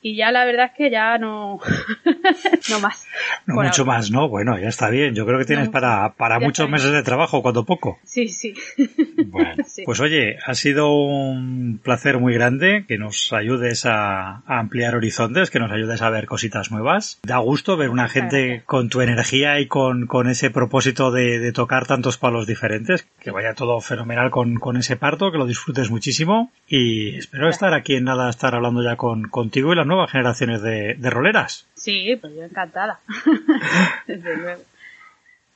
Y 0.00 0.16
ya 0.16 0.30
la 0.30 0.44
verdad 0.44 0.66
es 0.66 0.72
que 0.76 0.90
ya 0.90 1.18
no, 1.18 1.58
no 2.70 2.80
más. 2.80 3.06
No 3.46 3.56
mucho 3.56 3.84
más, 3.84 4.10
¿no? 4.12 4.28
Bueno, 4.28 4.56
ya 4.58 4.68
está 4.68 4.90
bien. 4.90 5.14
Yo 5.14 5.26
creo 5.26 5.38
que 5.38 5.44
tienes 5.44 5.68
para, 5.70 6.14
para 6.14 6.38
muchos 6.38 6.70
meses 6.70 6.92
de 6.92 7.02
trabajo, 7.02 7.42
cuando 7.42 7.64
poco. 7.64 7.98
Sí, 8.04 8.28
sí. 8.28 8.54
Bueno, 9.28 9.62
pues 9.84 10.00
oye, 10.00 10.38
ha 10.46 10.54
sido 10.54 10.90
un 10.90 11.80
placer 11.82 12.18
muy 12.18 12.32
grande 12.32 12.84
que 12.86 12.98
nos 12.98 13.32
ayudes 13.32 13.84
a, 13.84 14.42
ampliar 14.46 14.94
horizontes, 14.94 15.50
que 15.50 15.58
nos 15.58 15.70
ayudes 15.70 16.00
a 16.02 16.10
ver 16.10 16.26
cositas 16.26 16.70
nuevas. 16.70 17.18
Da 17.24 17.38
gusto 17.38 17.76
ver 17.76 17.90
una 17.90 18.08
gente 18.08 18.62
con 18.64 18.88
tu 18.88 19.00
energía 19.00 19.60
y 19.60 19.66
con, 19.66 20.06
con 20.06 20.28
ese 20.28 20.50
propósito 20.50 21.10
de, 21.10 21.40
de, 21.40 21.52
tocar 21.52 21.86
tantos 21.86 22.16
palos 22.16 22.46
diferentes. 22.46 23.06
Que 23.20 23.30
vaya 23.30 23.54
todo 23.54 23.80
fenomenal 23.80 24.30
con, 24.30 24.54
con 24.54 24.76
ese 24.76 24.96
parto, 24.96 25.30
que 25.30 25.38
lo 25.38 25.46
disfrutes 25.46 25.90
muchísimo. 25.90 26.50
Y 26.66 27.16
espero 27.16 27.48
estar 27.48 27.74
aquí 27.74 27.96
en 27.96 28.04
nada, 28.04 28.30
estar 28.30 28.54
hablando 28.54 28.82
ya 28.82 28.96
con, 28.96 29.28
contigo 29.28 29.72
y 29.72 29.76
las 29.76 29.86
nuevas 29.88 30.10
generaciones 30.10 30.62
de, 30.62 30.94
de 30.94 31.10
roleras. 31.10 31.66
Sí, 31.74 32.16
pues 32.20 32.34
yo 32.34 32.44
encantada. 32.44 33.00
Desde 34.06 34.36
luego. 34.36 34.62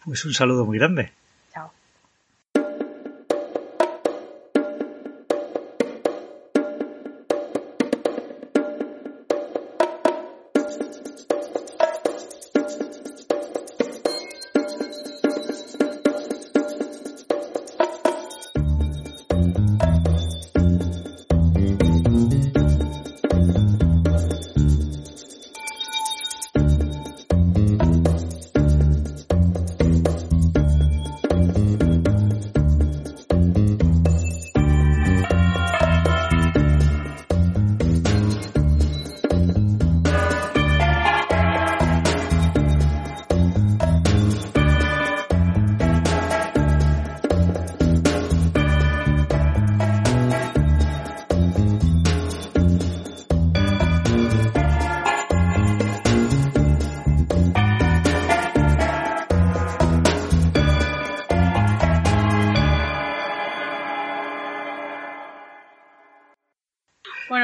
Pues 0.04 0.24
un 0.24 0.34
saludo 0.34 0.64
muy 0.64 0.78
grande. 0.78 1.12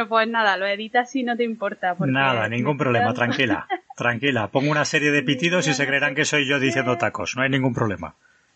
Pues 0.08 0.28
nada, 0.28 0.56
lo 0.56 0.66
editas 0.66 1.10
si 1.10 1.22
no 1.22 1.36
te 1.36 1.44
importa. 1.44 1.94
Nada, 2.00 2.48
ningún 2.48 2.76
problema, 2.76 3.12
tranquila. 3.14 3.66
Tranquila, 3.96 4.48
pongo 4.48 4.70
una 4.70 4.84
serie 4.84 5.10
de 5.10 5.22
pitidos 5.22 5.66
y 5.66 5.74
se 5.74 5.86
creerán 5.86 6.14
que 6.14 6.24
soy 6.24 6.48
yo 6.48 6.60
diciendo 6.60 6.96
tacos, 6.98 7.36
no 7.36 7.42
hay 7.42 7.50
ningún 7.50 7.74
problema. 7.74 8.14